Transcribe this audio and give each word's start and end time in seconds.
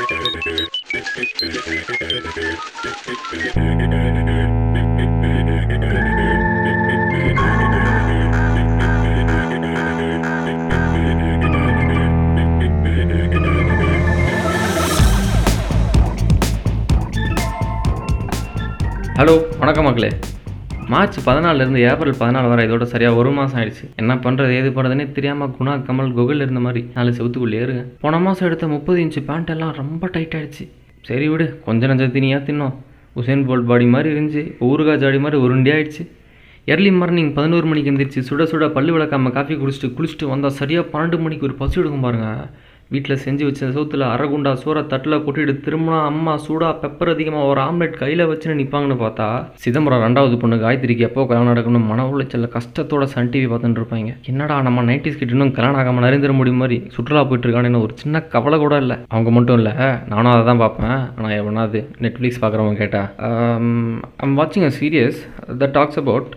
வணக்கம் 19.58 19.84
மக்களே 19.84 20.10
March 20.91 21.17
பதினாலிருந்து 21.25 21.79
April 21.89 22.17
பதினாலு 22.21 22.47
வரை 22.51 22.63
இதோட 22.67 22.85
சரியாக 22.93 23.17
ஒரு 23.21 23.31
மாதம் 23.35 23.57
ஆயிடுச்சு. 23.59 23.85
என்ன 24.01 24.13
பண்ணுறது 24.23 24.53
ஏது 24.59 24.69
பண்ணுறதுனே 24.75 25.05
தெரியாமல் 25.17 25.51
குணா 25.57 25.73
கமல் 25.87 26.09
குகல் 26.17 26.43
இருந்த 26.45 26.61
மாதிரி 26.65 26.81
நாலு 26.95 27.11
செவத்துக்குள்ளே 27.17 27.59
இருங்க 27.65 27.83
போன 28.03 28.19
மாதம் 28.25 28.47
எடுத்த 28.47 28.67
முப்பது 28.73 28.97
இன்ச்சு 29.03 29.21
பேண்ட் 29.27 29.51
எல்லாம் 29.55 29.73
ரொம்ப 29.81 30.09
டைட் 30.15 30.35
ஆயிடுச்சு. 30.37 30.65
சரி 31.09 31.27
விடு 31.33 31.45
கொஞ்ச 31.67 31.87
நஞ்ச 31.91 32.07
தினியாக 32.15 32.41
தின்னோம். 32.47 32.73
உசேன் 33.19 33.45
போல்ட் 33.49 33.69
பாடி 33.71 33.87
மாதிரி 33.95 34.09
இருந்துச்சு 34.15 34.43
ஊறுகாய் 34.69 34.99
ஜாடி 35.03 35.19
மாதிரி 35.25 35.39
உருண்டி 35.45 35.71
ஆயிடுச்சு. 35.75 36.03
எர்லி 36.73 36.91
மார்னிங் 37.01 37.31
பதினோரு 37.37 37.67
மணிக்கு 37.69 37.91
எந்திரிச்சு 37.91 38.21
சுட 38.29 38.43
சுட 38.51 38.65
பல்லு 38.75 38.91
விளக்காம 38.95 39.31
காஃபி 39.37 39.55
குடிச்சிட்டு 39.61 39.89
குளிச்சுட்டு 39.97 40.27
வந்தால் 40.33 40.57
சரியாக 40.59 40.85
பன்னெண்டு 40.93 41.19
மணிக்கு 41.25 41.47
ஒரு 41.49 41.55
பசி 41.61 41.79
எடுக்கும் 41.81 42.05
பாருங்கள் 42.07 42.43
வீட்டில் 42.93 43.21
செஞ்சு 43.23 43.43
வச்ச 43.47 43.67
சோத்தில் 43.75 44.03
அரை 44.13 44.25
குண்டா 44.31 44.51
சோறை 44.61 44.81
தட்டில் 44.91 45.15
கொட்டிட்டு 45.25 45.53
திரும்பினா 45.65 45.99
அம்மா 46.09 46.33
சூடாக 46.45 46.73
பெப்பர் 46.81 47.11
அதிகமாக 47.13 47.49
ஒரு 47.51 47.59
ஆம்லெட் 47.65 47.95
கையில் 48.01 48.23
வச்சுன்னு 48.31 48.57
நிற்பாங்கன்னு 48.61 48.97
பார்த்தா 49.03 49.27
சிதம்பரம் 49.63 50.03
ரெண்டாவது 50.05 50.37
பொண்ணு 50.41 50.57
காயத்ரிக்கு 50.63 51.05
எப்போ 51.09 51.25
கல்யாணம் 51.29 51.51
நடக்கணும் 51.51 51.87
மன 51.91 52.07
உளைச்சல 52.13 52.49
கஷ்டத்தோட 52.57 53.05
சன் 53.13 53.31
டிவி 53.33 53.47
பார்த்துட்டு 53.51 53.81
இருப்பாங்க. 53.81 54.13
என்னடா 54.31 54.57
நம்ம 54.67 54.83
நைன்டிஸ் 54.89 55.19
கிட்ட 55.21 55.37
இன்னும் 55.37 55.55
கல்யாணம் 55.57 55.79
ஆகாமல் 55.83 56.05
நரேந்திர 56.07 56.35
மோடி 56.39 56.53
மாதிரி 56.63 56.79
சுற்றுலா 56.95 57.23
போயிட்டு 57.29 57.47
இருக்கானுன்னு 57.47 57.83
ஒரு 57.85 57.95
சின்ன 58.03 58.23
கவலை 58.35 58.59
கூட 58.65 58.75
இல்லை. 58.83 58.97
அவங்க 59.13 59.31
மட்டும் 59.37 59.59
இல்லை. 59.61 59.73
நானும் 60.13 60.33
அதை 60.35 60.43
தான் 60.51 60.63
பார்ப்பேன். 60.65 60.97
ஆனால் 61.17 61.37
எவனாவது 61.41 61.81
நெட்ஃப்ளிக்ஸ் 62.05 62.41
பார்க்குறவங்க 62.43 62.77
கேட்டா. 62.83 63.03
ஐம் 64.25 64.37
வாட்சிங் 64.41 64.69
a 64.71 64.73
series 64.81 65.21
the 65.63 65.71
talks 65.77 66.01
about 66.03 66.31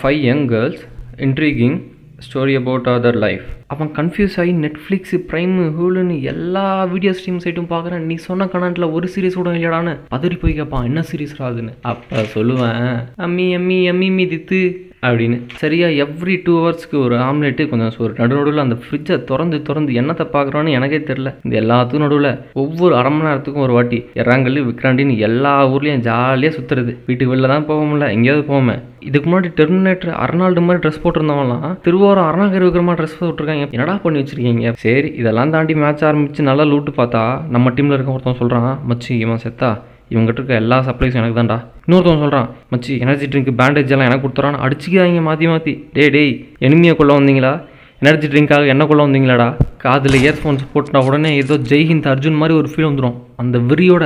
five 0.00 0.20
young 0.30 0.46
girls 0.54 0.82
intriguing 1.26 1.76
story 2.24 2.54
about 2.56 2.86
other 2.88 3.14
life 3.14 3.46
அவன் 3.66 3.88
கன்ஃபியூஸ் 3.88 4.36
ஆகி 4.40 4.52
நெட்ஃப்ளிக்ஸ் 4.52 5.14
ப்ரைம் 5.30 5.56
ஹூலுன்னு 5.78 6.22
எல்லா 6.22 6.84
வீடியோ 6.84 7.12
ஸ்ட்ரீம் 7.12 7.40
சைட்டும் 7.44 7.68
பார்க்குறேன். 7.72 7.98
நீ 7.98 8.14
சொன்ன 8.14 8.46
கணட்டில் 8.46 8.86
ஒரு 8.90 9.08
சீரீஸ் 9.14 9.34
கூட 9.34 9.50
இல்லையாடான்னு 9.50 9.94
பதறி 10.08 10.38
போய் 10.38 10.52
கேட்பான் 10.52 10.84
என்ன 10.84 11.00
சீரீஸ் 11.00 11.34
ராதுன்னு 11.38 11.72
அப்போ 11.82 12.22
சொல்லுவேன் 12.34 12.80
அம்மி 13.16 13.54
அம்மி 13.54 13.88
அம்மி 13.88 14.10
மீ 14.10 14.26
தித்து 14.26 14.60
அப்படின்னு. 15.08 15.38
சரியா 15.62 15.88
எவ்ரி 16.04 16.36
டூ 16.46 16.54
ஹவர்ஸ்க்கு 16.58 16.96
ஒரு 17.06 17.16
ஆம்லெட்டு 17.28 17.68
கொஞ்சம் 17.70 18.00
ஒரு 18.06 18.12
நடு 18.20 18.34
நடுவில் 18.38 18.64
அந்த 18.64 18.78
ஃப்ரிட்ஜை 18.82 19.16
திறந்து 19.30 19.58
திறந்து 19.68 19.98
என்னத்தை 20.00 20.26
பார்க்குறோன்னு 20.34 20.76
எனக்கே 20.78 21.00
தெரில 21.10 21.32
இந்த 21.46 21.54
எல்லாத்துக்கும் 21.62 22.04
நடுவில் 22.06 22.30
ஒவ்வொரு 22.62 22.94
அரை 23.00 23.10
மணி 23.14 23.28
நேரத்துக்கும் 23.28 23.64
ஒரு 23.66 23.74
வாட்டி 23.78 23.98
எறாங்கல்லு 24.22 24.66
விக்ராண்டின்னு 24.68 25.16
எல்லா 25.28 25.54
ஊர்லேயும் 25.74 26.04
ஜாலியாக 26.08 26.56
சுற்றுறது 26.56 26.92
வீட்டுக்கு 27.08 27.32
வெளில 27.34 27.52
தான் 27.54 27.66
போக 27.70 27.80
முடியல 27.88 28.10
எங்கேயாவது 28.16 28.44
போவோமே. 28.50 28.76
இதுக்கு 29.08 29.26
முன்னாடி 29.30 29.48
டெர்மினேட்டர் 29.58 30.14
அர்னால்டு 30.24 30.62
மாதிரி 30.66 30.82
ட்ரெஸ் 30.84 31.02
போட்டிருந்தவங்களாம் 31.02 31.74
திருவாரூர் 31.86 32.26
அருணாகரி 32.28 32.64
விக்ரமா 32.68 32.94
ட்ரெஸ் 33.00 33.18
போட்டிருக்காங்க. 33.18 33.66
என்னடா 33.76 33.94
பண்ணி 34.04 34.20
வச்சிருக்கீங்க? 34.22 34.72
சரி 34.84 35.10
இதெல்லாம் 35.20 35.52
தாண்டி 35.56 35.74
மேட்ச் 35.82 36.06
ஆரம்பிச்சு 36.10 36.48
நல்லா 36.50 36.66
லூட்டு 36.72 36.92
பார்த்தா 37.00 37.22
நம்ம 37.56 37.72
டீமில் 37.76 37.96
இருக்க 37.96 38.16
ஒருத்தன் 38.16 38.40
சொல்கிறான் 38.40 38.72
மச்சி 38.90 39.12
இவன் 39.24 39.44
செத்தா? 39.44 39.70
இவங்ககிட்ட 40.12 40.40
இருக்க 40.40 40.62
எல்லா 40.62 40.76
சப்ளைஸும் 40.88 41.20
எனக்கு 41.20 41.38
தான்டா. 41.38 41.56
இன்னொருத்தவன் 41.86 42.22
சொல்கிறான் 42.24 42.48
மச்சி 42.72 42.92
எனர்ஜி 43.04 43.26
ட்ரிங்க் 43.32 43.50
பேண்டேஜ் 43.60 43.92
எல்லாம் 43.94 44.08
எனக்கு 44.10 44.24
கொடுத்துறான்னு 44.26 44.62
அடிச்சுக்கிறாங்க 44.66 45.22
மாற்றி 45.28 45.48
மாற்றி 45.52 45.74
டே 45.96 46.04
டேய் 46.16 46.32
எனிமியை 46.68 46.94
கொள்ள 47.00 47.12
வந்தீங்களா? 47.18 47.52
எனர்ஜி 48.02 48.26
ட்ரிங்காக 48.32 48.72
என்ன 48.74 48.86
கொள்ள 48.88 49.02
வந்தீங்களாடா? 49.06 49.48
காதில் 49.84 50.22
இயர்ஃபோன்ஸ் 50.22 50.70
போட்டுனா 50.72 51.02
உடனே 51.08 51.30
ஏதோ 51.42 51.54
ஜெய்ஹிந்த் 51.72 52.08
அர்ஜுன் 52.12 52.40
மாதிரி 52.40 52.56
ஒரு 52.60 52.70
ஃபீல் 52.72 52.88
வந்துடும் 52.90 53.18
அந்த 53.42 53.58
விரியோட 53.70 54.04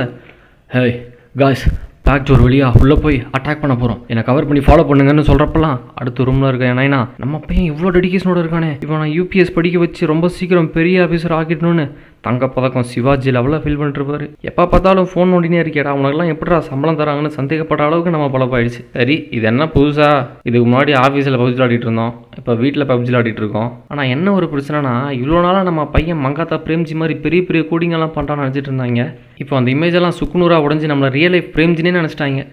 ஹேய் 0.75 0.97
காய்ஸ் 1.41 1.65
பேக் 2.07 2.29
ஒரு 2.33 2.43
வழியாக 2.45 2.79
உள்ளே 2.81 2.95
போய் 3.03 3.17
அட்டாக் 3.37 3.59
பண்ண 3.63 3.73
போகிறோம் 3.81 3.99
என்னை 4.11 4.21
கவர் 4.29 4.47
பண்ணி 4.49 4.61
ஃபாலோ 4.67 4.83
பண்ணுங்கன்னு 4.89 5.25
சொல்கிறப்பெல்லாம் 5.27 5.77
அடுத்த 5.99 6.23
ரூமில் 6.27 6.47
இருக்க 6.49 6.71
ஏன்னா 6.73 6.99
நம்ம 7.23 7.41
பையன் 7.47 7.67
இவ்வளோ 7.71 7.91
டெடிக்கேஷனோட 7.97 8.39
இருக்கானே. 8.43 8.71
இப்போ 8.83 8.95
நான் 9.01 9.13
யூபிஎஸ் 9.17 9.53
படிக்க 9.57 9.77
வச்சு 9.83 10.09
ரொம்ப 10.13 10.29
சீக்கிரம் 10.37 10.71
பெரிய 10.77 11.03
ஆஃபீஸர் 11.05 11.35
ஆக்கிடணும்னு 11.39 11.85
தங்கப்பதக்கம் 12.27 12.87
சிவாஜி 12.91 13.29
லெவலில் 13.35 13.61
ஃபீல் 13.63 13.77
பண்ணிட்டுருப்பாரு. 13.79 14.25
எப்போ 14.49 14.63
பார்த்தாலும் 14.71 15.07
ஃபோன் 15.11 15.31
நோண்டினே 15.33 15.59
இருக்கேடா 15.63 15.91
உனக்குலாம் 15.99 16.31
எப்படிடா 16.33 16.59
சம்பளம் 16.69 16.99
தராங்கன்னு 17.01 17.31
சந்தேகப்பட்ட 17.37 17.87
அளவுக்கு 17.87 18.15
நம்ம 18.15 18.27
பழப்பாயிடுச்சு 18.35 18.81
சரி 18.97 19.15
இது 19.37 19.47
என்ன 19.51 19.65
புதுசா? 19.75 20.09
இதுக்கு 20.49 20.65
முன்னாடி 20.69 20.93
ஆஃபீஸில் 21.03 21.39
பப்ஜி 21.41 21.57
விளாடிட்டு 21.57 21.87
இருந்தோம். 21.89 22.13
இப்போ 22.39 22.55
வீட்டில் 22.63 22.89
பப்ஜி 22.91 23.11
விளாடிட்டு 23.11 23.43
இருக்கோம். 23.43 23.69
ஆனால் 23.93 24.11
என்ன 24.15 24.33
ஒரு 24.39 24.49
பிரச்சனைனா 24.53 24.93
இவ்வளோ 25.19 25.41
நாளாக 25.47 25.67
நம்ம 25.69 25.87
பையன் 25.95 26.23
மங்காத்தா 26.25 26.59
பிரேம்ஜி 26.67 26.97
மாதிரி 27.01 27.17
பெரிய 27.27 27.43
பெரிய 27.49 27.63
கோடிங்கெல்லாம் 27.71 28.15
பண்ணுறான்னு 28.17 28.45
நினச்சிட்டு 28.45 28.71
இருந்தாங்க. 28.71 29.05
இப்போ 29.43 29.55
அந்த 29.61 29.71
இமேஜ் 29.77 29.99
எல்லாம் 30.01 30.17
சுக்குநூறாக 30.21 30.65
உடஞ்சி 30.67 30.91
நம்மளை 30.93 31.11
ரியல் 31.19 31.35
லைஃப் 31.37 31.53
பிரேம்ஜினே 31.57 31.93
நினச்சிட்டாங்க. 31.99 32.43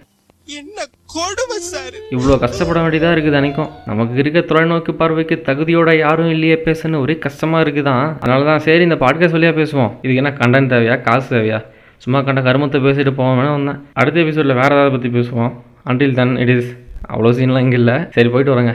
என்ன 0.61 0.79
கொடுமை 1.13 1.59
சார். 1.69 1.95
இவ்வளோ 2.15 2.35
கஷ்டப்பட 2.43 2.79
வேண்டியதாக 2.85 3.13
இருக்குது 3.15 3.39
அன்னைக்கும். 3.39 3.71
நமக்கு 3.91 4.21
இருக்க 4.23 4.41
தொலைநோக்கு 4.51 4.93
பார்வைக்கு 5.01 5.37
தகுதியோட 5.47 5.91
யாரும் 5.97 6.33
இல்லையே 6.35 6.57
பேசுன்னு 6.67 7.01
ஒரே 7.05 7.15
கஷ்டமாக 7.27 7.63
இருக்குதான். 7.65 8.05
அதனால 8.23 8.47
தான் 8.51 8.63
சரி 8.67 8.85
இந்த 8.89 8.99
பாட்காஸ்ட் 9.05 9.37
வழியாக 9.37 9.57
பேசுவோம். 9.61 9.93
இதுக்கு 10.03 10.23
என்ன 10.23 10.33
கண்டன் 10.41 10.71
தேவையா? 10.73 10.97
காசு 11.07 11.29
தேவையா? 11.37 11.61
சும்மா 12.05 12.21
கண்ட 12.27 12.43
கருமத்தை 12.49 12.81
பேசிட்டு 12.89 13.15
போவோம்னு 13.21 13.57
வந்தேன் 13.57 13.81
அடுத்த 14.01 14.21
எபிசோடில் 14.25 14.59
வேறு 14.61 14.77
ஏதாவது 14.77 14.95
பற்றி 14.97 15.11
பேசுவோம். 15.19 15.53
அன்டில் 15.91 16.19
தன் 16.21 16.37
இட் 16.45 16.55
இஸ் 16.57 16.71
அவ்வளோ 17.13 17.33
சீன்லாம் 17.39 17.67
இங்கே 17.67 17.81
இல்லை. 17.83 17.97
சரி 18.17 18.29
போயிட்டு 18.35 18.55
வரேங்க 18.55 18.75